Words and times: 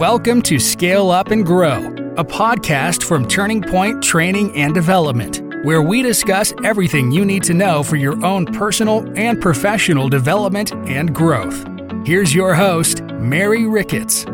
Welcome 0.00 0.40
to 0.44 0.58
Scale 0.58 1.10
Up 1.10 1.30
and 1.30 1.44
Grow, 1.44 1.88
a 2.16 2.24
podcast 2.24 3.02
from 3.02 3.28
Turning 3.28 3.60
Point 3.60 4.02
Training 4.02 4.56
and 4.56 4.72
Development, 4.72 5.42
where 5.62 5.82
we 5.82 6.00
discuss 6.00 6.54
everything 6.64 7.12
you 7.12 7.22
need 7.26 7.42
to 7.42 7.52
know 7.52 7.82
for 7.82 7.96
your 7.96 8.24
own 8.24 8.46
personal 8.46 9.06
and 9.18 9.42
professional 9.42 10.08
development 10.08 10.72
and 10.88 11.14
growth. 11.14 11.66
Here's 12.06 12.34
your 12.34 12.54
host, 12.54 13.02
Mary 13.02 13.66
Ricketts. 13.66 14.24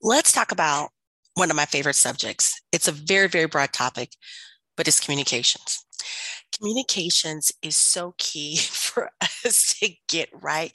Let's 0.00 0.32
talk 0.32 0.50
about 0.50 0.92
one 1.34 1.50
of 1.50 1.56
my 1.56 1.66
favorite 1.66 1.94
subjects. 1.94 2.58
It's 2.72 2.88
a 2.88 2.92
very, 2.92 3.28
very 3.28 3.46
broad 3.46 3.74
topic, 3.74 4.12
but 4.80 4.88
it's 4.88 4.98
communications. 4.98 5.84
Communications 6.56 7.52
is 7.60 7.76
so 7.76 8.14
key 8.16 8.56
for 8.62 9.10
us 9.20 9.74
to 9.78 9.90
get 10.08 10.30
right 10.32 10.72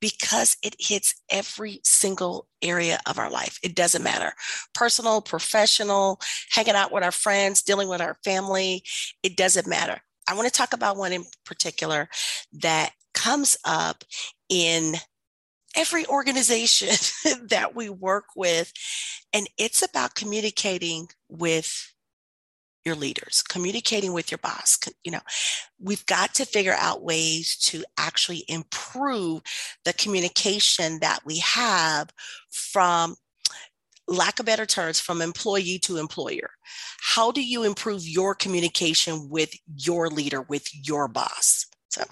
because 0.00 0.56
it 0.62 0.76
hits 0.78 1.12
every 1.28 1.80
single 1.82 2.46
area 2.62 3.00
of 3.04 3.18
our 3.18 3.28
life. 3.28 3.58
It 3.64 3.74
doesn't 3.74 4.04
matter 4.04 4.32
personal, 4.76 5.20
professional, 5.20 6.20
hanging 6.52 6.76
out 6.76 6.92
with 6.92 7.02
our 7.02 7.10
friends, 7.10 7.60
dealing 7.62 7.88
with 7.88 8.00
our 8.00 8.16
family. 8.22 8.84
It 9.24 9.36
doesn't 9.36 9.66
matter. 9.66 10.00
I 10.28 10.36
want 10.36 10.46
to 10.46 10.54
talk 10.54 10.72
about 10.72 10.96
one 10.96 11.12
in 11.12 11.24
particular 11.44 12.08
that 12.60 12.92
comes 13.12 13.56
up 13.64 14.04
in 14.48 14.94
every 15.74 16.06
organization 16.06 16.94
that 17.48 17.74
we 17.74 17.90
work 17.90 18.26
with. 18.36 18.72
And 19.32 19.48
it's 19.58 19.82
about 19.82 20.14
communicating 20.14 21.08
with 21.28 21.92
your 22.88 22.96
leaders, 22.96 23.42
communicating 23.42 24.12
with 24.12 24.30
your 24.30 24.38
boss. 24.38 24.78
You 25.04 25.12
know, 25.12 25.20
we've 25.78 26.04
got 26.06 26.34
to 26.34 26.46
figure 26.46 26.74
out 26.76 27.04
ways 27.04 27.56
to 27.64 27.84
actually 27.98 28.44
improve 28.48 29.42
the 29.84 29.92
communication 29.92 30.98
that 31.00 31.20
we 31.24 31.38
have 31.38 32.08
from 32.50 33.14
lack 34.08 34.40
of 34.40 34.46
better 34.46 34.64
terms 34.64 34.98
from 34.98 35.20
employee 35.20 35.78
to 35.78 35.98
employer 35.98 36.48
how 37.14 37.30
do 37.30 37.44
you 37.44 37.62
improve 37.62 38.08
your 38.08 38.34
communication 38.34 39.28
with 39.28 39.52
your 39.76 40.08
leader 40.08 40.40
with 40.48 40.66
your 40.72 41.08
boss 41.08 41.66
so 41.90 42.02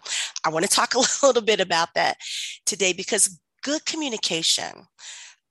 i 0.44 0.50
want 0.50 0.62
to 0.62 0.70
talk 0.70 0.94
a 1.22 1.26
little 1.26 1.40
bit 1.40 1.58
about 1.58 1.88
that 1.94 2.18
today 2.66 2.92
because 2.92 3.40
good 3.62 3.82
communication 3.86 4.86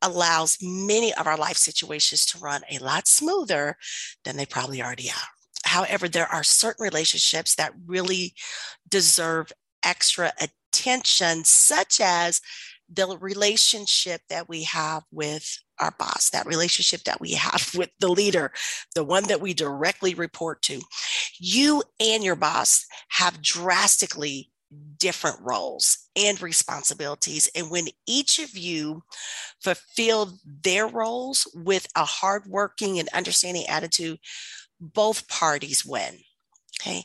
allows 0.05 0.57
many 0.61 1.13
of 1.15 1.27
our 1.27 1.37
life 1.37 1.57
situations 1.57 2.25
to 2.27 2.39
run 2.39 2.61
a 2.71 2.79
lot 2.79 3.07
smoother 3.07 3.75
than 4.23 4.37
they 4.37 4.45
probably 4.45 4.81
already 4.81 5.09
are. 5.09 5.29
However, 5.65 6.07
there 6.07 6.27
are 6.27 6.43
certain 6.43 6.83
relationships 6.83 7.55
that 7.55 7.73
really 7.85 8.33
deserve 8.87 9.51
extra 9.83 10.31
attention, 10.39 11.43
such 11.43 11.99
as 11.99 12.39
the 12.93 13.17
relationship 13.19 14.21
that 14.29 14.47
we 14.47 14.63
have 14.63 15.03
with 15.11 15.57
our 15.79 15.93
boss, 15.97 16.29
that 16.29 16.45
relationship 16.45 17.03
that 17.03 17.19
we 17.19 17.31
have 17.31 17.71
with 17.77 17.89
the 17.99 18.07
leader, 18.07 18.51
the 18.93 19.03
one 19.03 19.27
that 19.27 19.41
we 19.41 19.53
directly 19.53 20.13
report 20.13 20.61
to. 20.63 20.81
You 21.39 21.83
and 21.99 22.23
your 22.23 22.35
boss 22.35 22.85
have 23.09 23.41
drastically 23.41 24.51
different 24.97 25.37
roles 25.41 26.09
and 26.15 26.41
responsibilities. 26.41 27.49
And 27.55 27.69
when 27.69 27.87
each 28.07 28.39
of 28.39 28.57
you 28.57 29.03
fulfill 29.61 30.37
their 30.63 30.87
roles 30.87 31.47
with 31.53 31.87
a 31.95 32.05
hardworking 32.05 32.99
and 32.99 33.09
understanding 33.09 33.65
attitude, 33.67 34.19
both 34.79 35.27
parties 35.27 35.85
win. 35.85 36.19
Okay. 36.81 37.03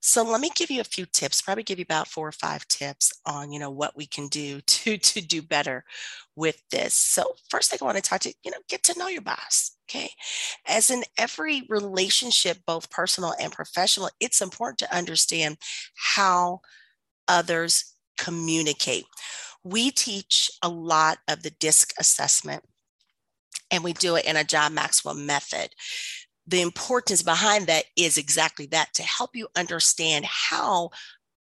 So 0.00 0.22
let 0.22 0.40
me 0.40 0.50
give 0.54 0.70
you 0.70 0.80
a 0.80 0.84
few 0.84 1.04
tips, 1.04 1.42
probably 1.42 1.64
give 1.64 1.78
you 1.78 1.84
about 1.84 2.06
four 2.06 2.28
or 2.28 2.32
five 2.32 2.66
tips 2.68 3.12
on, 3.26 3.50
you 3.50 3.58
know, 3.58 3.70
what 3.70 3.96
we 3.96 4.06
can 4.06 4.28
do 4.28 4.60
to, 4.66 4.96
to 4.96 5.20
do 5.20 5.42
better 5.42 5.84
with 6.36 6.62
this. 6.70 6.94
So 6.94 7.34
first 7.50 7.70
thing 7.70 7.78
I 7.82 7.84
want 7.84 7.96
to 7.96 8.02
talk 8.02 8.20
to, 8.20 8.32
you 8.44 8.50
know, 8.50 8.58
get 8.68 8.82
to 8.84 8.98
know 8.98 9.08
your 9.08 9.22
boss. 9.22 9.76
Okay. 9.88 10.10
As 10.66 10.90
in 10.90 11.02
every 11.18 11.62
relationship, 11.68 12.58
both 12.66 12.90
personal 12.90 13.34
and 13.40 13.52
professional, 13.52 14.10
it's 14.20 14.40
important 14.40 14.78
to 14.78 14.96
understand 14.96 15.56
how 15.94 16.60
others 17.28 17.94
communicate. 18.16 19.04
We 19.64 19.90
teach 19.90 20.50
a 20.62 20.68
lot 20.68 21.18
of 21.28 21.42
the 21.42 21.50
DISC 21.50 21.92
assessment 21.98 22.64
and 23.70 23.84
we 23.84 23.92
do 23.92 24.16
it 24.16 24.24
in 24.24 24.36
a 24.36 24.44
John 24.44 24.74
Maxwell 24.74 25.14
method. 25.14 25.70
The 26.46 26.62
importance 26.62 27.22
behind 27.22 27.66
that 27.66 27.84
is 27.96 28.16
exactly 28.16 28.66
that 28.66 28.94
to 28.94 29.02
help 29.02 29.36
you 29.36 29.48
understand 29.56 30.24
how 30.24 30.90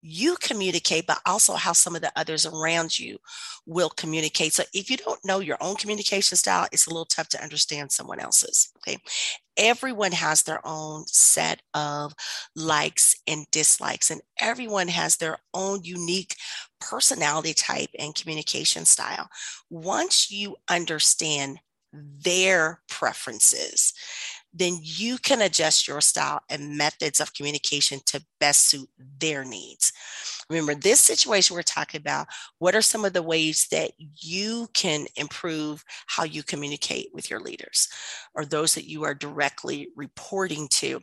you 0.02 0.36
communicate, 0.42 1.06
but 1.08 1.20
also 1.26 1.54
how 1.54 1.74
some 1.74 1.96
of 1.96 2.02
the 2.02 2.12
others 2.16 2.46
around 2.46 2.98
you 2.98 3.18
will 3.66 3.90
communicate. 3.90 4.54
So 4.54 4.64
if 4.74 4.90
you 4.90 4.98
don't 4.98 5.24
know 5.26 5.40
your 5.40 5.58
own 5.62 5.76
communication 5.76 6.38
style, 6.38 6.68
it's 6.72 6.88
a 6.88 6.90
little 6.90 7.06
tough 7.06 7.30
to 7.30 7.44
understand 7.44 7.92
someone 7.92 8.20
else's. 8.20 8.72
Okay. 8.78 8.98
Everyone 9.58 10.14
has 10.14 10.44
their 10.44 10.66
own 10.66 11.06
set 11.08 11.62
of 11.74 12.14
likes 12.56 13.16
and 13.28 13.46
dislikes, 13.52 14.10
and 14.10 14.22
everyone 14.40 14.88
has 14.88 15.18
their 15.18 15.38
own 15.54 15.84
unique 15.84 16.36
personality 16.80 17.54
type 17.54 17.90
and 18.00 18.16
communication 18.16 18.86
style. 18.86 19.28
Once 19.70 20.32
you 20.32 20.56
understand 20.70 21.60
their 21.92 22.82
preferences, 22.88 23.94
then 24.54 24.80
you 24.82 25.18
can 25.18 25.42
adjust 25.42 25.88
your 25.88 26.02
style 26.02 26.42
and 26.50 26.78
methods 26.78 27.20
of 27.20 27.34
communication 27.34 28.00
to 28.06 28.24
best 28.40 28.70
suit 28.70 28.90
their 29.20 29.46
needs. 29.46 29.94
Remember, 30.50 30.74
this 30.74 31.00
situation 31.00 31.56
we're 31.56 31.62
talking 31.62 32.00
about, 32.00 32.28
what 32.58 32.74
are 32.74 32.82
some 32.82 33.06
of 33.06 33.14
the 33.14 33.22
ways 33.22 33.68
that 33.72 33.92
you 33.98 34.68
can 34.74 35.06
improve 35.16 35.84
how 36.08 36.24
you 36.24 36.42
communicate 36.42 37.10
with 37.14 37.30
your 37.30 37.40
leaders 37.40 37.88
or 38.34 38.46
those 38.46 38.74
that 38.74 38.90
you 38.90 39.04
are 39.04 39.14
directly 39.14 39.90
reporting 39.96 40.68
to? 40.70 41.00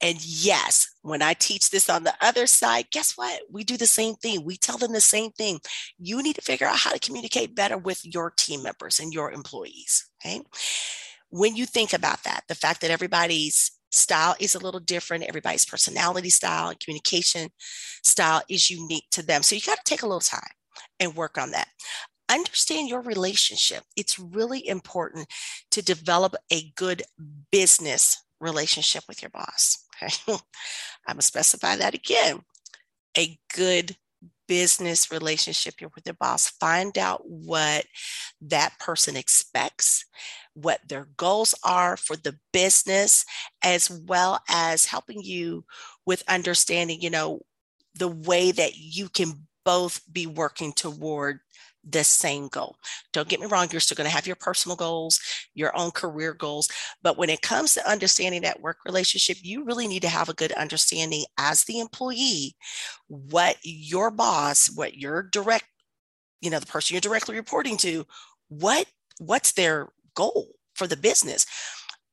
And 0.00 0.24
yes, 0.24 0.88
when 1.02 1.22
I 1.22 1.34
teach 1.34 1.70
this 1.70 1.90
on 1.90 2.04
the 2.04 2.14
other 2.20 2.46
side, 2.46 2.86
guess 2.92 3.14
what? 3.16 3.42
We 3.50 3.64
do 3.64 3.76
the 3.76 3.86
same 3.86 4.14
thing. 4.14 4.44
We 4.44 4.56
tell 4.56 4.78
them 4.78 4.92
the 4.92 5.00
same 5.00 5.32
thing. 5.32 5.60
You 5.98 6.22
need 6.22 6.36
to 6.36 6.42
figure 6.42 6.66
out 6.66 6.78
how 6.78 6.92
to 6.92 6.98
communicate 7.00 7.56
better 7.56 7.78
with 7.78 8.04
your 8.04 8.30
team 8.30 8.62
members 8.62 9.00
and 9.00 9.12
your 9.12 9.32
employees. 9.32 10.08
Okay 10.24 10.42
when 11.34 11.56
you 11.56 11.66
think 11.66 11.92
about 11.92 12.22
that, 12.22 12.44
the 12.46 12.54
fact 12.54 12.80
that 12.80 12.92
everybody's 12.92 13.72
style 13.90 14.36
is 14.38 14.54
a 14.54 14.60
little 14.60 14.78
different, 14.78 15.24
everybody's 15.24 15.64
personality 15.64 16.30
style 16.30 16.68
and 16.68 16.78
communication 16.78 17.48
style 18.04 18.40
is 18.48 18.70
unique 18.70 19.06
to 19.10 19.20
them. 19.20 19.42
So 19.42 19.56
you 19.56 19.60
got 19.60 19.78
to 19.78 19.82
take 19.84 20.02
a 20.02 20.06
little 20.06 20.20
time 20.20 20.52
and 21.00 21.16
work 21.16 21.36
on 21.36 21.50
that. 21.50 21.66
Understand 22.30 22.88
your 22.88 23.00
relationship. 23.00 23.82
It's 23.96 24.16
really 24.16 24.68
important 24.68 25.26
to 25.72 25.82
develop 25.82 26.36
a 26.52 26.70
good 26.76 27.02
business 27.50 28.22
relationship 28.38 29.02
with 29.08 29.20
your 29.20 29.30
boss. 29.30 29.84
Okay. 29.96 30.14
I'm 30.28 31.14
going 31.14 31.18
to 31.18 31.22
specify 31.22 31.74
that 31.74 31.94
again. 31.94 32.42
A 33.18 33.36
good 33.52 33.96
business 34.46 35.10
relationship 35.10 35.74
with 35.94 36.06
your 36.06 36.14
boss. 36.14 36.48
Find 36.48 36.96
out 36.98 37.22
what 37.26 37.84
that 38.40 38.78
person 38.78 39.16
expects 39.16 40.04
what 40.54 40.80
their 40.88 41.08
goals 41.16 41.54
are 41.64 41.96
for 41.96 42.16
the 42.16 42.38
business, 42.52 43.24
as 43.62 43.90
well 43.90 44.40
as 44.48 44.86
helping 44.86 45.22
you 45.22 45.64
with 46.06 46.22
understanding, 46.28 47.00
you 47.00 47.10
know, 47.10 47.40
the 47.96 48.08
way 48.08 48.52
that 48.52 48.76
you 48.76 49.08
can 49.08 49.46
both 49.64 50.00
be 50.12 50.26
working 50.26 50.72
toward 50.72 51.40
the 51.88 52.04
same 52.04 52.48
goal. 52.48 52.76
Don't 53.12 53.28
get 53.28 53.40
me 53.40 53.46
wrong, 53.46 53.68
you're 53.70 53.80
still 53.80 53.96
going 53.96 54.08
to 54.08 54.14
have 54.14 54.26
your 54.26 54.36
personal 54.36 54.76
goals, 54.76 55.20
your 55.54 55.76
own 55.76 55.90
career 55.90 56.34
goals. 56.34 56.68
But 57.02 57.18
when 57.18 57.30
it 57.30 57.42
comes 57.42 57.74
to 57.74 57.90
understanding 57.90 58.42
that 58.42 58.60
work 58.60 58.78
relationship, 58.84 59.38
you 59.42 59.64
really 59.64 59.86
need 59.86 60.02
to 60.02 60.08
have 60.08 60.28
a 60.28 60.34
good 60.34 60.52
understanding 60.52 61.24
as 61.38 61.64
the 61.64 61.80
employee 61.80 62.56
what 63.08 63.56
your 63.62 64.10
boss, 64.10 64.70
what 64.74 64.96
your 64.96 65.22
direct, 65.22 65.66
you 66.40 66.50
know, 66.50 66.58
the 66.58 66.66
person 66.66 66.94
you're 66.94 67.00
directly 67.00 67.36
reporting 67.36 67.76
to, 67.78 68.06
what 68.48 68.86
what's 69.18 69.52
their 69.52 69.88
goal 70.14 70.48
for 70.74 70.86
the 70.86 70.96
business 70.96 71.46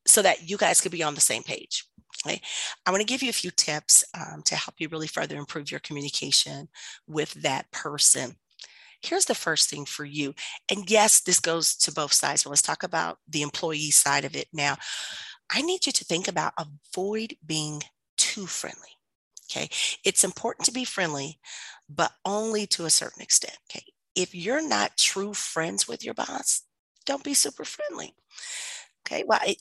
so 0.06 0.22
that 0.22 0.48
you 0.48 0.56
guys 0.56 0.80
could 0.80 0.92
be 0.92 1.02
on 1.02 1.14
the 1.14 1.20
same 1.20 1.42
page. 1.42 1.84
Okay. 2.24 2.40
I 2.86 2.90
want 2.90 3.00
to 3.00 3.06
give 3.06 3.22
you 3.22 3.30
a 3.30 3.34
few 3.34 3.50
tips 3.50 4.04
um, 4.14 4.42
to 4.44 4.54
help 4.54 4.74
you 4.78 4.88
really 4.88 5.06
further 5.06 5.36
improve 5.36 5.70
your 5.70 5.80
communication 5.80 6.68
with 7.08 7.32
that 7.34 7.70
person. 7.72 8.36
Here's 9.02 9.24
the 9.24 9.34
first 9.34 9.68
thing 9.68 9.84
for 9.84 10.04
you. 10.04 10.34
And 10.70 10.88
yes, 10.90 11.20
this 11.20 11.40
goes 11.40 11.74
to 11.78 11.92
both 11.92 12.12
sides, 12.12 12.44
but 12.44 12.50
let's 12.50 12.62
talk 12.62 12.82
about 12.82 13.18
the 13.28 13.42
employee 13.42 13.90
side 13.90 14.24
of 14.24 14.36
it 14.36 14.48
now. 14.52 14.76
I 15.52 15.62
need 15.62 15.86
you 15.86 15.92
to 15.92 16.04
think 16.04 16.28
about 16.28 16.54
avoid 16.58 17.36
being 17.44 17.82
too 18.16 18.46
friendly. 18.46 18.88
Okay. 19.50 19.68
It's 20.04 20.24
important 20.24 20.66
to 20.66 20.72
be 20.72 20.84
friendly, 20.84 21.38
but 21.88 22.12
only 22.24 22.66
to 22.68 22.84
a 22.86 22.90
certain 22.90 23.22
extent. 23.22 23.58
Okay. 23.70 23.84
If 24.14 24.34
you're 24.34 24.66
not 24.66 24.96
true 24.96 25.34
friends 25.34 25.88
with 25.88 26.04
your 26.04 26.14
boss, 26.14 26.62
don't 27.04 27.24
be 27.24 27.34
super 27.34 27.64
friendly. 27.64 28.14
Okay, 29.06 29.24
well, 29.26 29.40
it, 29.44 29.58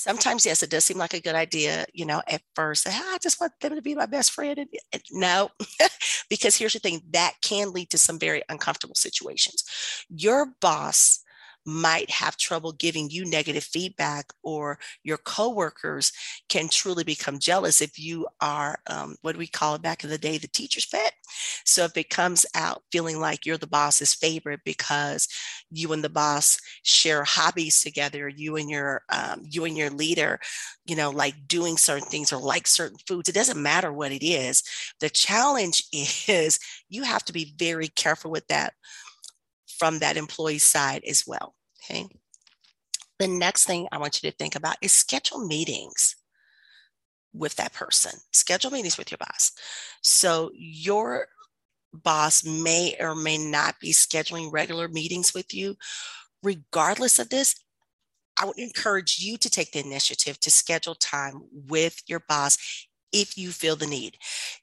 sometimes 0.00 0.46
yes 0.46 0.62
it 0.62 0.70
does 0.70 0.84
seem 0.84 0.98
like 0.98 1.14
a 1.14 1.20
good 1.20 1.34
idea 1.34 1.84
you 1.92 2.04
know 2.04 2.22
at 2.28 2.42
first 2.54 2.86
i 2.88 3.18
just 3.22 3.40
want 3.40 3.52
them 3.60 3.74
to 3.74 3.82
be 3.82 3.94
my 3.94 4.06
best 4.06 4.32
friend 4.32 4.58
and, 4.58 4.68
and 4.92 5.02
no 5.12 5.50
because 6.28 6.56
here's 6.56 6.72
the 6.72 6.78
thing 6.78 7.02
that 7.10 7.34
can 7.42 7.72
lead 7.72 7.90
to 7.90 7.98
some 7.98 8.18
very 8.18 8.42
uncomfortable 8.48 8.94
situations. 8.94 9.64
Your 10.08 10.54
boss 10.60 11.20
might 11.64 12.10
have 12.10 12.36
trouble 12.36 12.72
giving 12.72 13.10
you 13.10 13.24
negative 13.24 13.64
feedback 13.64 14.26
or 14.42 14.78
your 15.02 15.18
coworkers 15.18 16.12
can 16.48 16.68
truly 16.68 17.04
become 17.04 17.38
jealous 17.38 17.80
if 17.80 17.98
you 17.98 18.26
are 18.40 18.78
um, 18.88 19.16
what 19.22 19.32
do 19.32 19.38
we 19.38 19.46
call 19.46 19.74
it 19.74 19.82
back 19.82 20.02
in 20.02 20.10
the 20.10 20.18
day 20.18 20.38
the 20.38 20.48
teacher's 20.48 20.86
pet. 20.86 21.12
So 21.64 21.84
if 21.84 21.96
it 21.96 22.10
comes 22.10 22.46
out 22.54 22.82
feeling 22.90 23.20
like 23.20 23.44
you're 23.44 23.58
the 23.58 23.66
boss's 23.66 24.14
favorite 24.14 24.60
because 24.64 25.28
you 25.70 25.92
and 25.92 26.02
the 26.02 26.08
boss 26.08 26.58
share 26.82 27.24
hobbies 27.24 27.82
together 27.82 28.28
you 28.28 28.56
and 28.56 28.70
your 28.70 29.02
um, 29.10 29.42
you 29.48 29.64
and 29.64 29.76
your 29.76 29.90
leader 29.90 30.40
you 30.86 30.96
know 30.96 31.10
like 31.10 31.34
doing 31.46 31.76
certain 31.76 32.08
things 32.08 32.32
or 32.32 32.40
like 32.40 32.66
certain 32.66 32.98
foods 33.06 33.28
it 33.28 33.34
doesn't 33.34 33.62
matter 33.62 33.92
what 33.92 34.12
it 34.12 34.24
is. 34.24 34.62
The 35.00 35.10
challenge 35.10 35.84
is 35.92 36.58
you 36.88 37.02
have 37.04 37.24
to 37.24 37.32
be 37.32 37.54
very 37.58 37.88
careful 37.88 38.30
with 38.30 38.46
that 38.48 38.74
from 39.80 39.98
that 39.98 40.18
employee 40.18 40.58
side 40.58 41.02
as 41.08 41.24
well. 41.26 41.54
Okay. 41.82 42.06
The 43.18 43.26
next 43.26 43.64
thing 43.64 43.88
I 43.90 43.96
want 43.96 44.22
you 44.22 44.30
to 44.30 44.36
think 44.36 44.54
about 44.54 44.76
is 44.82 44.92
schedule 44.92 45.46
meetings 45.46 46.16
with 47.32 47.56
that 47.56 47.72
person. 47.72 48.12
Schedule 48.30 48.70
meetings 48.70 48.98
with 48.98 49.10
your 49.10 49.16
boss. 49.16 49.52
So 50.02 50.50
your 50.54 51.28
boss 51.94 52.44
may 52.44 52.94
or 53.00 53.14
may 53.14 53.38
not 53.38 53.80
be 53.80 53.92
scheduling 53.92 54.52
regular 54.52 54.86
meetings 54.86 55.32
with 55.32 55.54
you. 55.54 55.76
Regardless 56.42 57.18
of 57.18 57.30
this, 57.30 57.54
I 58.38 58.44
would 58.44 58.58
encourage 58.58 59.18
you 59.18 59.38
to 59.38 59.48
take 59.48 59.72
the 59.72 59.80
initiative 59.80 60.38
to 60.40 60.50
schedule 60.50 60.94
time 60.94 61.42
with 61.52 62.02
your 62.06 62.20
boss 62.28 62.58
if 63.12 63.36
you 63.36 63.50
feel 63.50 63.76
the 63.76 63.86
need. 63.86 64.16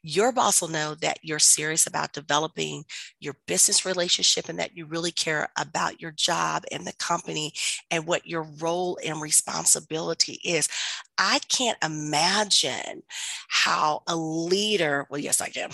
Your 0.03 0.31
boss 0.31 0.61
will 0.61 0.69
know 0.69 0.95
that 0.95 1.19
you're 1.21 1.39
serious 1.39 1.87
about 1.87 2.13
developing 2.13 2.85
your 3.19 3.35
business 3.47 3.85
relationship 3.85 4.49
and 4.49 4.59
that 4.59 4.75
you 4.75 4.85
really 4.85 5.11
care 5.11 5.49
about 5.57 6.01
your 6.01 6.11
job 6.11 6.63
and 6.71 6.85
the 6.85 6.93
company 6.93 7.53
and 7.91 8.05
what 8.05 8.25
your 8.25 8.43
role 8.59 8.97
and 9.05 9.21
responsibility 9.21 10.39
is. 10.43 10.69
I 11.17 11.39
can't 11.49 11.77
imagine 11.83 13.03
how 13.49 14.03
a 14.07 14.15
leader, 14.15 15.07
well, 15.09 15.19
yes, 15.19 15.41
I 15.41 15.49
can, 15.49 15.71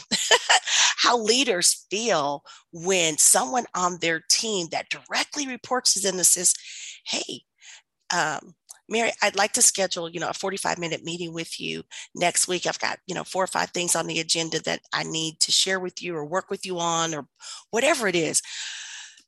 how 0.98 1.18
leaders 1.20 1.86
feel 1.90 2.44
when 2.72 3.18
someone 3.18 3.66
on 3.76 3.98
their 4.00 4.24
team 4.30 4.68
that 4.72 4.90
directly 4.90 5.48
reports 5.48 5.94
to 5.94 6.00
them 6.00 6.24
says, 6.24 6.54
hey, 7.06 7.44
um, 8.14 8.56
Mary, 8.90 9.12
I'd 9.22 9.36
like 9.36 9.54
to 9.54 9.62
schedule, 9.62 10.10
you 10.10 10.20
know, 10.20 10.30
a 10.30 10.34
45 10.34 10.78
minute 10.78 11.04
meeting 11.04 11.34
with 11.34 11.60
you 11.60 11.84
next 12.16 12.48
week. 12.48 12.68
I've 12.68 12.80
got, 12.80 13.00
you 13.08 13.16
know, 13.16 13.24
four 13.24 13.44
or 13.44 13.48
five 13.48 13.72
things 13.72 13.96
on 13.96 14.08
the 14.08 14.20
agenda 14.20 14.60
that 14.64 14.82
I 14.94 15.04
need 15.04 15.40
to 15.42 15.52
share 15.52 15.80
with 15.80 16.02
you 16.02 16.16
or 16.16 16.26
work 16.26 16.50
with 16.50 16.66
you 16.66 16.80
on 16.80 17.14
or 17.16 17.28
whatever 17.72 18.08
it 18.08 18.16
is. 18.16 18.42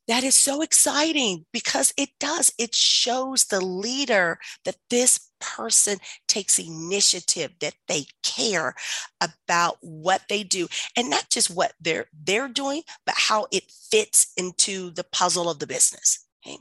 That 0.08 0.24
is 0.24 0.36
so 0.36 0.62
exciting 0.62 1.46
because 1.52 1.92
it 1.98 2.10
does. 2.20 2.54
It 2.60 2.76
shows 2.76 3.46
the 3.46 3.60
leader 3.60 4.38
that 4.64 4.76
this 4.92 5.32
person 5.40 5.98
takes 6.28 6.60
initiative, 6.60 7.54
that 7.60 7.74
they 7.88 8.06
care 8.24 8.76
about 9.20 9.78
what 9.82 10.24
they 10.30 10.44
do, 10.44 10.68
and 10.96 11.10
not 11.10 11.30
just 11.32 11.50
what 11.50 11.74
they're 11.82 12.06
they're 12.14 12.48
doing, 12.48 12.84
but 13.06 13.16
how 13.18 13.48
it 13.52 13.64
fits 13.92 14.32
into 14.38 14.92
the 14.92 15.04
puzzle 15.04 15.50
of 15.50 15.58
the 15.60 15.68
business. 15.68 16.26
Okay. 16.46 16.58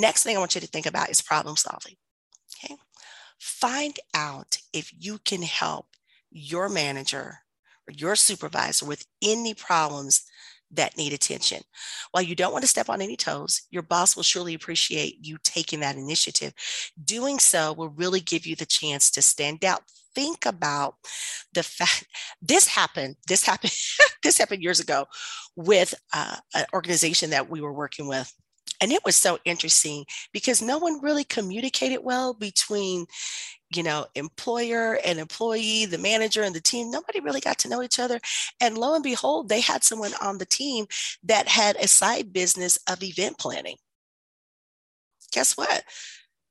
Next 0.00 0.22
thing 0.22 0.34
I 0.34 0.38
want 0.38 0.54
you 0.54 0.62
to 0.62 0.66
think 0.66 0.86
about 0.86 1.10
is 1.10 1.20
problem 1.20 1.56
solving. 1.56 1.96
Okay. 2.64 2.74
Find 3.38 3.98
out 4.14 4.56
if 4.72 4.90
you 4.98 5.18
can 5.18 5.42
help 5.42 5.86
your 6.30 6.70
manager 6.70 7.40
or 7.86 7.92
your 7.92 8.16
supervisor 8.16 8.86
with 8.86 9.04
any 9.22 9.52
problems 9.52 10.22
that 10.70 10.96
need 10.96 11.12
attention. 11.12 11.60
While 12.12 12.22
you 12.22 12.34
don't 12.34 12.52
want 12.52 12.62
to 12.62 12.68
step 12.68 12.88
on 12.88 13.02
any 13.02 13.16
toes, 13.16 13.62
your 13.70 13.82
boss 13.82 14.16
will 14.16 14.22
surely 14.22 14.54
appreciate 14.54 15.18
you 15.20 15.36
taking 15.42 15.80
that 15.80 15.96
initiative. 15.96 16.54
Doing 17.04 17.38
so 17.38 17.74
will 17.74 17.88
really 17.90 18.20
give 18.20 18.46
you 18.46 18.56
the 18.56 18.66
chance 18.66 19.10
to 19.10 19.22
stand 19.22 19.64
out. 19.64 19.82
Think 20.14 20.46
about 20.46 20.94
the 21.52 21.62
fact 21.62 22.06
this 22.40 22.68
happened. 22.68 23.16
This 23.28 23.44
happened. 23.44 23.72
this 24.22 24.38
happened 24.38 24.62
years 24.62 24.80
ago 24.80 25.06
with 25.56 25.92
uh, 26.14 26.36
an 26.54 26.64
organization 26.72 27.30
that 27.30 27.50
we 27.50 27.60
were 27.60 27.72
working 27.72 28.08
with 28.08 28.32
and 28.80 28.92
it 28.92 29.04
was 29.04 29.16
so 29.16 29.38
interesting 29.44 30.04
because 30.32 30.62
no 30.62 30.78
one 30.78 31.00
really 31.02 31.24
communicated 31.24 32.00
well 32.02 32.34
between 32.34 33.06
you 33.74 33.82
know 33.82 34.06
employer 34.14 34.98
and 35.04 35.18
employee 35.18 35.86
the 35.86 35.98
manager 35.98 36.42
and 36.42 36.54
the 36.54 36.60
team. 36.60 36.90
Nobody 36.90 37.20
really 37.20 37.40
got 37.40 37.58
to 37.60 37.68
know 37.68 37.82
each 37.82 37.98
other. 37.98 38.20
And 38.60 38.78
lo 38.78 38.94
and 38.94 39.04
behold 39.04 39.48
they 39.48 39.60
had 39.60 39.84
someone 39.84 40.12
on 40.22 40.38
the 40.38 40.46
team 40.46 40.86
that 41.24 41.48
had 41.48 41.76
a 41.76 41.88
side 41.88 42.32
business 42.32 42.78
of 42.88 43.02
event 43.02 43.38
planning. 43.38 43.76
Guess 45.32 45.56
what? 45.56 45.84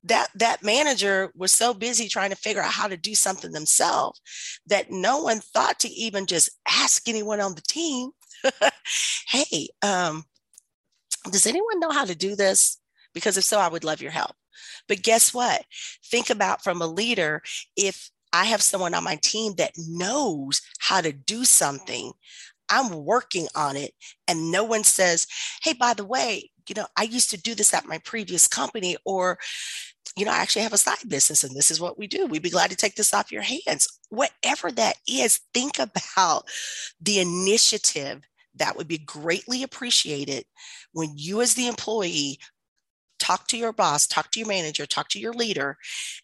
That 0.04 0.30
that 0.36 0.64
manager 0.64 1.32
was 1.36 1.52
so 1.52 1.74
busy 1.74 2.08
trying 2.08 2.30
to 2.30 2.36
figure 2.38 2.62
out 2.62 2.72
how 2.72 2.88
to 2.88 2.96
do 2.96 3.16
something 3.16 3.52
themselves 3.52 4.22
that 4.68 4.92
no 4.92 5.22
one 5.24 5.42
thought 5.42 5.80
to 5.80 5.90
even 5.90 6.26
just 6.26 6.50
ask 6.68 7.08
anyone 7.10 7.42
on 7.42 7.56
the 7.56 7.62
team 7.62 8.12
hey 9.28 9.68
um, 9.82 10.24
does 11.32 11.48
anyone 11.48 11.80
know 11.80 11.92
how 11.92 12.06
to 12.06 12.16
do 12.16 12.36
this? 12.36 12.80
Because 13.14 13.38
if 13.38 13.44
so, 13.44 13.60
I 13.60 13.68
would 13.68 13.84
love 13.84 14.02
your 14.02 14.12
help. 14.12 14.36
But 14.88 15.04
guess 15.04 15.34
what? 15.34 15.64
Think 16.06 16.30
about 16.30 16.64
from 16.64 16.82
a 16.82 16.88
leader, 16.88 17.42
if 17.76 18.10
I 18.34 18.46
have 18.46 18.62
someone 18.62 18.94
on 18.94 19.04
my 19.04 19.18
team 19.22 19.54
that 19.58 19.74
knows 19.78 20.62
how 20.80 21.02
to 21.02 21.12
do 21.12 21.46
something, 21.46 22.14
I'm 22.70 23.04
working 23.04 23.48
on 23.56 23.76
it, 23.76 23.94
and 24.28 24.52
no 24.52 24.64
one 24.64 24.84
says, 24.84 25.26
hey, 25.64 25.74
by 25.74 25.94
the 25.96 26.06
way, 26.06 26.52
you 26.68 26.76
know, 26.76 26.86
I 26.96 27.04
used 27.04 27.32
to 27.32 27.42
do 27.42 27.56
this 27.56 27.74
at 27.74 27.88
my 27.88 27.98
previous 28.00 28.48
company, 28.48 28.96
or, 29.06 29.40
you 30.16 30.24
know, 30.24 30.32
I 30.32 30.38
actually 30.38 30.62
have 30.62 30.74
a 30.74 30.78
side 30.78 30.98
business 31.08 31.44
and 31.44 31.56
this 31.56 31.72
is 31.72 31.82
what 31.82 31.98
we 31.98 32.06
do. 32.06 32.28
We'd 32.28 32.44
be 32.44 32.50
glad 32.50 32.70
to 32.70 32.76
take 32.76 32.96
this 32.96 33.14
off 33.14 33.32
your 33.32 33.42
hands. 33.42 33.88
Whatever 34.10 34.72
that 34.74 34.98
is, 35.08 35.40
think 35.54 35.80
about 35.80 36.48
the 37.02 37.20
initiative 37.20 38.22
that 38.60 38.78
would 38.78 38.88
be 38.88 38.98
greatly 38.98 39.64
appreciated 39.64 40.46
when 40.94 41.12
you, 41.16 41.42
as 41.42 41.56
the 41.56 41.68
employee, 41.68 42.40
talk 43.20 43.48
to 43.48 43.58
your 43.58 43.74
boss, 43.74 44.08
talk 44.08 44.32
to 44.32 44.40
your 44.40 44.48
manager, 44.48 44.86
talk 44.86 45.10
to 45.10 45.20
your 45.20 45.34
leader, 45.34 45.78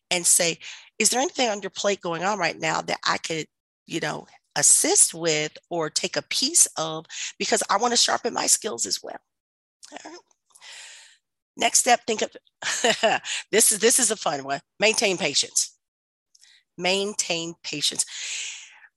and 0.10 0.26
say, 0.26 0.60
Is 1.00 1.10
there 1.10 1.22
anything 1.22 1.50
on 1.50 1.62
your 1.62 1.72
plate 1.72 2.02
going 2.02 2.24
on 2.24 2.38
right 2.40 2.60
now 2.60 2.82
that 2.82 3.00
I 3.06 3.18
could, 3.18 3.48
you 3.86 4.00
know, 4.00 4.28
assist 4.56 5.14
with 5.14 5.58
or 5.70 5.90
take 5.90 6.16
a 6.16 6.22
piece 6.24 6.68
of 6.78 7.06
because 7.38 7.62
I 7.70 7.78
want 7.78 7.92
to 7.92 7.98
sharpen 7.98 8.34
my 8.34 8.48
skills 8.48 8.86
as 8.86 9.02
well. 9.04 9.20
Next 11.58 11.80
step, 11.80 12.02
think 12.06 12.22
of 12.22 12.32
this 13.52 13.72
is 13.72 13.80
this 13.80 14.00
is 14.00 14.12
a 14.12 14.16
fun 14.16 14.44
one. 14.44 14.62
Maintain 14.80 15.18
patience. 15.18 15.78
Maintain 16.78 17.54
patience 17.64 18.06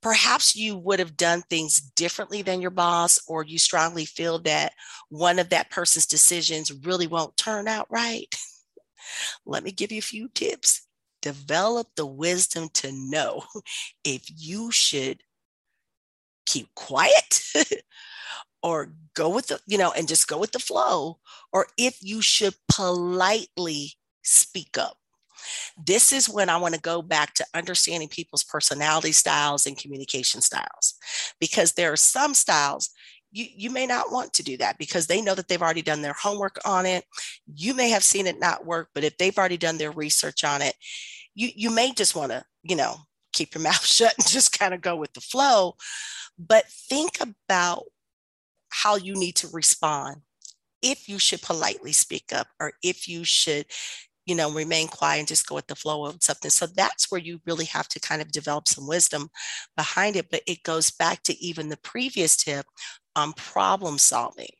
perhaps 0.02 0.54
you 0.54 0.76
would 0.76 0.98
have 0.98 1.16
done 1.16 1.42
things 1.42 1.80
differently 1.80 2.42
than 2.42 2.60
your 2.60 2.70
boss, 2.70 3.18
or 3.26 3.44
you 3.44 3.58
strongly 3.58 4.04
feel 4.04 4.38
that 4.40 4.72
one 5.08 5.38
of 5.38 5.50
that 5.50 5.70
person's 5.70 6.06
decisions 6.06 6.72
really 6.84 7.06
won't 7.06 7.36
turn 7.36 7.68
out 7.68 7.86
right. 7.90 8.34
Let 9.46 9.64
me 9.64 9.72
give 9.72 9.92
you 9.92 9.98
a 9.98 10.02
few 10.02 10.28
tips. 10.34 10.86
Develop 11.22 11.88
the 11.96 12.06
wisdom 12.06 12.68
to 12.74 12.92
know 12.92 13.44
if 14.04 14.24
you 14.36 14.70
should 14.70 15.20
keep 16.46 16.74
quiet 16.74 17.42
or 18.62 18.92
go 19.14 19.28
with 19.28 19.48
the, 19.48 19.60
you 19.66 19.78
know, 19.78 19.92
and 19.92 20.08
just 20.08 20.28
go 20.28 20.38
with 20.38 20.52
the 20.52 20.58
flow, 20.58 21.18
or 21.52 21.66
if 21.76 21.98
you 22.02 22.22
should 22.22 22.54
politely 22.68 23.92
speak 24.22 24.78
up. 24.78 24.96
This 25.76 26.12
is 26.12 26.28
when 26.28 26.48
I 26.48 26.56
want 26.56 26.74
to 26.74 26.80
go 26.80 27.02
back 27.02 27.34
to 27.34 27.46
understanding 27.54 28.08
people's 28.08 28.44
personality 28.44 29.12
styles 29.12 29.66
and 29.66 29.76
communication 29.76 30.40
styles, 30.40 30.94
because 31.40 31.72
there 31.72 31.92
are 31.92 31.96
some 31.96 32.34
styles 32.34 32.90
you, 33.30 33.46
you 33.54 33.70
may 33.70 33.86
not 33.86 34.10
want 34.10 34.32
to 34.34 34.42
do 34.42 34.56
that 34.56 34.78
because 34.78 35.06
they 35.06 35.20
know 35.20 35.34
that 35.34 35.48
they've 35.48 35.62
already 35.62 35.82
done 35.82 36.02
their 36.02 36.14
homework 36.14 36.58
on 36.64 36.86
it. 36.86 37.04
You 37.46 37.74
may 37.74 37.90
have 37.90 38.04
seen 38.04 38.26
it 38.26 38.40
not 38.40 38.64
work, 38.64 38.88
but 38.94 39.04
if 39.04 39.16
they've 39.18 39.36
already 39.36 39.56
done 39.56 39.78
their 39.78 39.90
research 39.90 40.44
on 40.44 40.62
it, 40.62 40.74
you, 41.34 41.50
you 41.54 41.70
may 41.70 41.92
just 41.92 42.16
want 42.16 42.32
to, 42.32 42.44
you 42.62 42.76
know, 42.76 42.96
keep 43.32 43.54
your 43.54 43.62
mouth 43.62 43.84
shut 43.84 44.14
and 44.18 44.26
just 44.26 44.58
kind 44.58 44.74
of 44.74 44.80
go 44.80 44.96
with 44.96 45.12
the 45.12 45.20
flow. 45.20 45.74
But 46.38 46.64
think 46.68 47.18
about 47.20 47.84
how 48.70 48.96
you 48.96 49.14
need 49.14 49.36
to 49.36 49.48
respond 49.48 50.22
if 50.80 51.08
you 51.08 51.18
should 51.18 51.42
politely 51.42 51.92
speak 51.92 52.32
up 52.32 52.46
or 52.60 52.72
if 52.82 53.08
you 53.08 53.24
should 53.24 53.66
you 54.28 54.34
know, 54.34 54.52
remain 54.52 54.88
quiet 54.88 55.20
and 55.20 55.28
just 55.28 55.46
go 55.46 55.54
with 55.54 55.66
the 55.68 55.74
flow 55.74 56.04
of 56.04 56.22
something. 56.22 56.50
So 56.50 56.66
that's 56.66 57.10
where 57.10 57.20
you 57.20 57.40
really 57.46 57.64
have 57.64 57.88
to 57.88 57.98
kind 57.98 58.20
of 58.20 58.30
develop 58.30 58.68
some 58.68 58.86
wisdom 58.86 59.30
behind 59.74 60.16
it. 60.16 60.26
But 60.30 60.42
it 60.46 60.62
goes 60.62 60.90
back 60.90 61.22
to 61.24 61.42
even 61.42 61.70
the 61.70 61.78
previous 61.78 62.36
tip 62.36 62.66
on 63.16 63.32
problem 63.32 63.96
solving. 63.96 64.50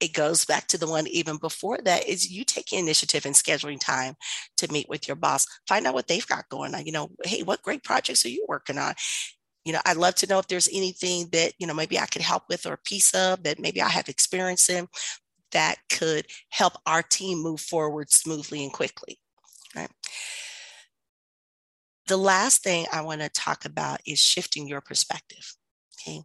It 0.00 0.14
goes 0.14 0.44
back 0.44 0.66
to 0.68 0.78
the 0.78 0.88
one 0.88 1.06
even 1.06 1.36
before 1.36 1.78
that 1.84 2.08
is 2.08 2.30
you 2.30 2.42
taking 2.44 2.80
initiative 2.80 3.24
and 3.24 3.36
scheduling 3.36 3.78
time 3.78 4.14
to 4.56 4.72
meet 4.72 4.88
with 4.88 5.06
your 5.06 5.16
boss, 5.16 5.46
find 5.68 5.86
out 5.86 5.94
what 5.94 6.08
they've 6.08 6.26
got 6.26 6.48
going 6.48 6.74
on. 6.74 6.84
You 6.84 6.92
know, 6.92 7.08
hey, 7.24 7.44
what 7.44 7.62
great 7.62 7.84
projects 7.84 8.26
are 8.26 8.30
you 8.30 8.46
working 8.48 8.78
on? 8.78 8.94
You 9.64 9.74
know, 9.74 9.80
I'd 9.86 9.96
love 9.96 10.16
to 10.16 10.26
know 10.26 10.40
if 10.40 10.48
there's 10.48 10.68
anything 10.72 11.28
that, 11.32 11.52
you 11.58 11.68
know, 11.68 11.74
maybe 11.74 12.00
I 12.00 12.06
could 12.06 12.22
help 12.22 12.44
with 12.48 12.66
or 12.66 12.72
a 12.72 12.78
piece 12.78 13.14
of 13.14 13.44
that 13.44 13.60
maybe 13.60 13.80
I 13.80 13.88
have 13.88 14.08
experience 14.08 14.68
in 14.68 14.88
that 15.52 15.76
could 15.90 16.26
help 16.50 16.74
our 16.86 17.02
team 17.02 17.42
move 17.42 17.60
forward 17.60 18.10
smoothly 18.10 18.62
and 18.62 18.72
quickly. 18.72 19.18
Right. 19.74 19.90
The 22.06 22.16
last 22.16 22.62
thing 22.62 22.86
I 22.92 23.02
want 23.02 23.20
to 23.20 23.28
talk 23.28 23.64
about 23.64 24.00
is 24.06 24.18
shifting 24.18 24.66
your 24.66 24.80
perspective. 24.80 25.54
Okay. 26.00 26.22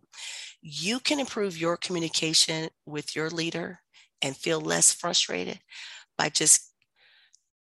You 0.62 1.00
can 1.00 1.20
improve 1.20 1.58
your 1.58 1.76
communication 1.76 2.70
with 2.86 3.16
your 3.16 3.30
leader 3.30 3.80
and 4.22 4.36
feel 4.36 4.62
less 4.62 4.94
frustrated 4.94 5.60
by 6.18 6.30
just 6.30 6.72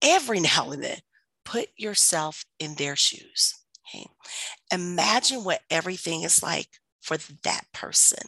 every 0.01 0.39
now 0.57 0.71
and 0.71 0.83
then 0.83 0.97
put 1.45 1.69
yourself 1.77 2.43
in 2.59 2.75
their 2.75 2.95
shoes. 2.95 3.53
Okay. 3.87 4.07
Imagine 4.71 5.43
what 5.43 5.61
everything 5.69 6.23
is 6.23 6.43
like 6.43 6.67
for 7.07 7.17
that 7.43 7.63
person. 7.73 8.19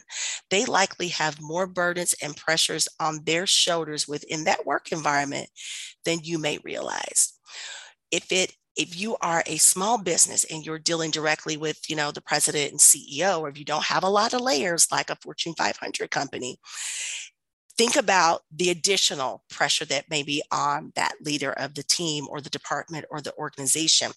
They 0.50 0.64
likely 0.64 1.08
have 1.08 1.40
more 1.40 1.66
burdens 1.66 2.14
and 2.22 2.34
pressures 2.36 2.88
on 2.98 3.24
their 3.24 3.46
shoulders 3.46 4.08
within 4.08 4.44
that 4.44 4.64
work 4.64 4.90
environment 4.90 5.50
than 6.04 6.20
you 6.22 6.38
may 6.38 6.58
realize. 6.64 7.34
If 8.10 8.32
it 8.32 8.54
if 8.76 8.98
you 8.98 9.16
are 9.20 9.42
a 9.46 9.58
small 9.58 9.98
business 9.98 10.44
and 10.44 10.64
you're 10.64 10.78
dealing 10.78 11.10
directly 11.10 11.56
with 11.56 11.80
you 11.88 11.96
know 11.96 12.12
the 12.12 12.20
president 12.20 12.70
and 12.70 12.80
ceo 12.80 13.40
or 13.40 13.48
if 13.48 13.58
you 13.58 13.64
don't 13.64 13.84
have 13.84 14.04
a 14.04 14.08
lot 14.08 14.32
of 14.32 14.40
layers 14.40 14.86
like 14.92 15.10
a 15.10 15.16
fortune 15.16 15.54
500 15.54 16.08
company 16.08 16.56
think 17.76 17.96
about 17.96 18.42
the 18.54 18.70
additional 18.70 19.42
pressure 19.50 19.84
that 19.86 20.08
may 20.08 20.22
be 20.22 20.40
on 20.52 20.92
that 20.94 21.14
leader 21.20 21.52
of 21.52 21.74
the 21.74 21.82
team 21.82 22.26
or 22.30 22.40
the 22.40 22.48
department 22.48 23.04
or 23.10 23.20
the 23.20 23.34
organization 23.36 24.12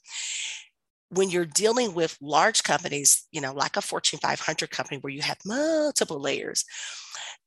when 1.16 1.30
you're 1.30 1.46
dealing 1.46 1.94
with 1.94 2.18
large 2.22 2.64
companies 2.64 3.28
you 3.32 3.42
know 3.42 3.54
like 3.54 3.78
a 3.78 3.82
fortune 3.82 4.20
500 4.20 4.70
company 4.70 5.00
where 5.00 5.14
you 5.14 5.22
have 5.22 5.38
multiple 5.46 6.20
layers 6.20 6.66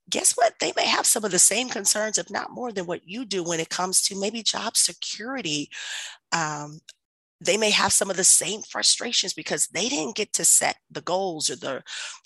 guess 0.08 0.35
what? 0.35 0.54
They 0.61 0.73
may 0.76 0.87
have 0.87 1.04
some 1.04 1.25
of 1.25 1.32
the 1.32 1.38
same 1.40 1.68
concerns, 1.68 2.16
if 2.16 2.30
not 2.30 2.52
more, 2.52 2.70
than 2.70 2.87
what 2.87 3.08
you 3.08 3.25
do 3.25 3.42
when 3.42 3.58
it 3.58 3.70
comes 3.70 4.02
to 4.02 4.16
maybe 4.16 4.40
job 4.40 4.76
security, 4.76 5.68
um, 6.32 6.80
they 7.40 7.56
may 7.56 7.70
have 7.70 7.92
some 7.92 8.11
of 8.11 8.16
the 8.16 8.25
same 8.25 8.62
frustrations 8.62 9.35
because 9.35 9.66
they 9.68 9.88
didn't 9.88 10.16
get 10.16 10.32
to 10.35 10.44
set 10.44 10.76
the 10.90 11.02
goals 11.02 11.50
or 11.50 11.56
the 11.56 11.82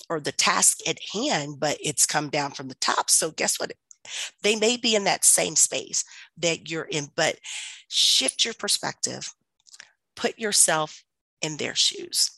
or 0.08 0.20
the 0.20 0.32
task 0.32 0.78
at 0.86 0.98
hand 1.12 1.58
but 1.58 1.76
it's 1.82 2.06
come 2.06 2.28
down 2.28 2.52
from 2.52 2.68
the 2.68 2.76
top. 2.76 3.10
So 3.10 3.30
guess 3.32 3.58
what? 3.58 3.72
They 4.42 4.56
may 4.56 4.76
be 4.76 4.94
in 4.94 5.04
that 5.04 5.24
same 5.24 5.56
space 5.56 6.04
that 6.38 6.70
you're 6.70 6.84
in 6.84 7.08
but 7.16 7.38
shift 7.88 8.44
your 8.44 8.54
perspective. 8.54 9.34
Put 10.14 10.38
yourself 10.38 11.02
in 11.42 11.56
their 11.56 11.74
shoes 11.74 12.30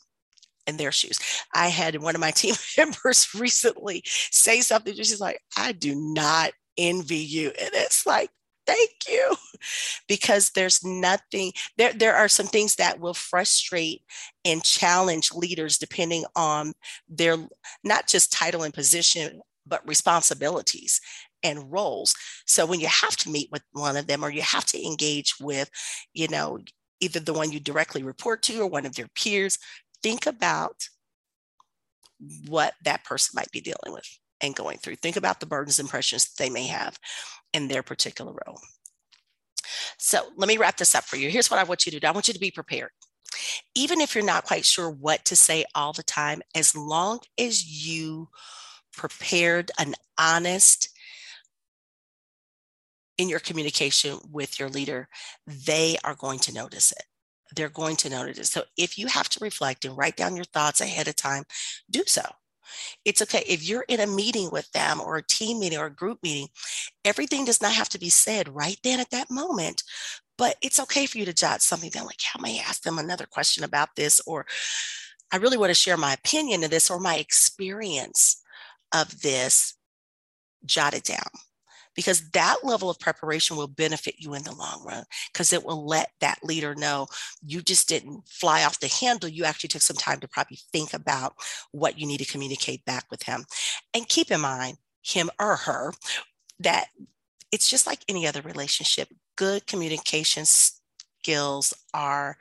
in 0.67 0.77
their 0.77 0.91
shoes. 0.91 1.19
I 1.53 1.67
had 1.67 2.01
one 2.01 2.15
of 2.15 2.21
my 2.21 2.31
team 2.35 2.55
members 2.77 3.27
recently 3.35 4.03
say 4.05 4.61
something. 4.61 4.93
She's 4.95 5.21
like 5.21 5.39
i 5.57 5.71
do 5.71 5.95
not 5.95 6.51
envy 6.77 7.17
you. 7.17 7.49
And 7.49 7.69
it's 7.73 8.05
like 8.05 8.29
thank 8.65 8.91
you. 9.09 9.35
Because 10.07 10.51
there's 10.51 10.83
nothing 10.83 11.51
there 11.77 11.93
there 11.93 12.15
are 12.15 12.27
some 12.27 12.47
things 12.47 12.75
that 12.75 12.99
will 12.99 13.13
frustrate 13.13 14.01
and 14.45 14.63
challenge 14.63 15.33
leaders 15.33 15.77
depending 15.77 16.25
on 16.35 16.73
their 17.07 17.37
not 17.83 18.07
just 18.07 18.31
title 18.31 18.63
and 18.63 18.73
position 18.73 19.41
but 19.65 19.87
responsibilities 19.87 20.99
and 21.41 21.71
roles. 21.71 22.15
So 22.45 22.65
when 22.65 22.79
you 22.79 22.87
have 22.87 23.15
to 23.17 23.29
meet 23.29 23.49
with 23.51 23.63
one 23.71 23.95
of 23.95 24.07
them 24.07 24.23
or 24.23 24.29
you 24.29 24.41
have 24.41 24.65
to 24.67 24.85
engage 24.85 25.35
with 25.39 25.69
you 26.13 26.27
know 26.27 26.59
either 27.03 27.19
the 27.19 27.33
one 27.33 27.51
you 27.51 27.59
directly 27.59 28.03
report 28.03 28.41
to 28.43 28.61
or 28.61 28.67
one 28.67 28.85
of 28.85 28.97
your 28.97 29.07
peers 29.15 29.59
think 30.01 30.25
about 30.25 30.87
what 32.47 32.73
that 32.83 33.03
person 33.03 33.33
might 33.35 33.51
be 33.51 33.61
dealing 33.61 33.93
with 33.93 34.07
and 34.41 34.55
going 34.55 34.77
through. 34.77 34.95
Think 34.95 35.15
about 35.15 35.39
the 35.39 35.45
burdens 35.45 35.79
and 35.79 35.89
pressures 35.89 36.33
they 36.33 36.49
may 36.49 36.67
have 36.67 36.97
in 37.53 37.67
their 37.67 37.83
particular 37.83 38.33
role. 38.45 38.59
So 39.97 40.21
let 40.37 40.47
me 40.47 40.57
wrap 40.57 40.77
this 40.77 40.95
up 40.95 41.03
for 41.05 41.15
you. 41.15 41.29
Here's 41.29 41.49
what 41.49 41.59
I 41.59 41.63
want 41.63 41.85
you 41.85 41.91
to 41.91 41.99
do 41.99 42.07
I 42.07 42.11
want 42.11 42.27
you 42.27 42.33
to 42.33 42.39
be 42.39 42.51
prepared. 42.51 42.91
Even 43.75 44.01
if 44.01 44.13
you're 44.13 44.23
not 44.23 44.45
quite 44.45 44.65
sure 44.65 44.89
what 44.89 45.25
to 45.25 45.35
say 45.35 45.65
all 45.73 45.93
the 45.93 46.03
time, 46.03 46.41
as 46.55 46.75
long 46.75 47.19
as 47.39 47.87
you 47.87 48.29
prepared 48.95 49.71
an 49.79 49.95
honest 50.17 50.89
in 53.17 53.29
your 53.29 53.39
communication 53.39 54.17
with 54.31 54.59
your 54.59 54.69
leader, 54.69 55.07
they 55.47 55.97
are 56.03 56.15
going 56.15 56.39
to 56.39 56.53
notice 56.53 56.91
it. 56.91 57.03
They're 57.55 57.69
going 57.69 57.95
to 57.97 58.09
notice 58.09 58.39
it. 58.39 58.45
So 58.47 58.63
if 58.77 58.97
you 58.97 59.07
have 59.07 59.29
to 59.29 59.43
reflect 59.43 59.85
and 59.85 59.97
write 59.97 60.15
down 60.15 60.35
your 60.35 60.45
thoughts 60.45 60.81
ahead 60.81 61.07
of 61.07 61.15
time, 61.15 61.43
do 61.89 62.03
so. 62.07 62.23
It's 63.05 63.21
okay. 63.21 63.43
If 63.47 63.67
you're 63.67 63.85
in 63.87 63.99
a 63.99 64.07
meeting 64.07 64.49
with 64.51 64.71
them 64.71 64.99
or 64.99 65.17
a 65.17 65.27
team 65.27 65.59
meeting 65.59 65.77
or 65.77 65.87
a 65.87 65.93
group 65.93 66.19
meeting, 66.23 66.47
everything 67.05 67.45
does 67.45 67.61
not 67.61 67.73
have 67.73 67.89
to 67.89 67.99
be 67.99 68.09
said 68.09 68.49
right 68.49 68.77
then 68.83 68.99
at 68.99 69.11
that 69.11 69.29
moment. 69.29 69.83
But 70.37 70.55
it's 70.63 70.79
okay 70.79 71.05
for 71.05 71.19
you 71.19 71.25
to 71.25 71.33
jot 71.33 71.61
something 71.61 71.91
down, 71.91 72.07
like, 72.07 72.21
how 72.23 72.41
may 72.41 72.59
I 72.59 72.63
ask 72.63 72.81
them 72.81 72.97
another 72.97 73.27
question 73.29 73.63
about 73.63 73.89
this? 73.95 74.19
Or 74.25 74.47
I 75.31 75.37
really 75.37 75.57
want 75.57 75.69
to 75.69 75.75
share 75.75 75.97
my 75.97 76.13
opinion 76.13 76.63
of 76.63 76.71
this 76.71 76.89
or 76.89 76.99
my 76.99 77.17
experience 77.17 78.41
of 78.93 79.21
this. 79.21 79.75
Jot 80.65 80.93
it 80.93 81.03
down 81.03 81.27
because 81.95 82.29
that 82.31 82.57
level 82.63 82.89
of 82.89 82.99
preparation 82.99 83.55
will 83.55 83.67
benefit 83.67 84.15
you 84.17 84.33
in 84.33 84.43
the 84.43 84.55
long 84.55 84.83
run 84.85 85.03
because 85.31 85.53
it 85.53 85.63
will 85.63 85.85
let 85.85 86.11
that 86.21 86.39
leader 86.43 86.75
know 86.75 87.07
you 87.45 87.61
just 87.61 87.87
didn't 87.87 88.27
fly 88.27 88.63
off 88.63 88.79
the 88.79 88.87
handle. 88.87 89.29
You 89.29 89.45
actually 89.45 89.69
took 89.69 89.81
some 89.81 89.97
time 89.97 90.19
to 90.19 90.27
probably 90.27 90.59
think 90.71 90.93
about 90.93 91.33
what 91.71 91.99
you 91.99 92.07
need 92.07 92.19
to 92.19 92.31
communicate 92.31 92.85
back 92.85 93.05
with 93.11 93.23
him. 93.23 93.45
And 93.93 94.07
keep 94.07 94.31
in 94.31 94.41
mind, 94.41 94.77
him 95.01 95.29
or 95.39 95.57
her, 95.57 95.93
that 96.59 96.87
it's 97.51 97.69
just 97.69 97.85
like 97.85 97.99
any 98.07 98.25
other 98.27 98.41
relationship. 98.41 99.09
Good 99.35 99.67
communication 99.67 100.45
skills 100.45 101.73
are 101.93 102.37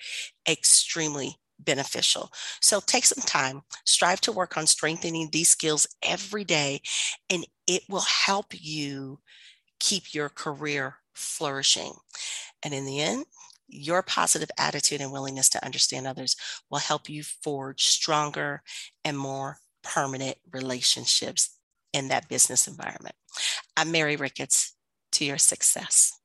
extremely 0.48 1.36
beneficial. 1.64 2.30
So 2.60 2.80
take 2.80 3.04
some 3.04 3.22
time, 3.24 3.62
strive 3.84 4.20
to 4.22 4.32
work 4.32 4.56
on 4.56 4.66
strengthening 4.66 5.28
these 5.32 5.48
skills 5.48 5.86
every 6.02 6.44
day, 6.44 6.80
and 7.30 7.46
it 7.66 7.82
will 7.88 8.04
help 8.26 8.46
you 8.50 9.20
keep 9.80 10.14
your 10.14 10.28
career 10.28 10.96
flourishing. 11.14 11.92
And 12.62 12.72
in 12.72 12.86
the 12.86 13.00
end, 13.00 13.26
your 13.68 14.02
positive 14.02 14.50
attitude 14.58 15.00
and 15.00 15.12
willingness 15.12 15.48
to 15.50 15.64
understand 15.64 16.06
others 16.06 16.36
will 16.70 16.78
help 16.78 17.08
you 17.08 17.22
forge 17.22 17.82
stronger 17.84 18.62
and 19.04 19.16
more 19.16 19.58
permanent 19.82 20.36
relationships 20.52 21.58
in 21.92 22.08
that 22.08 22.28
business 22.28 22.68
environment. 22.68 23.14
I'm 23.76 23.90
Mary 23.90 24.16
Ricketts 24.16 24.74
to 25.12 25.24
your 25.24 25.38
success. 25.38 26.18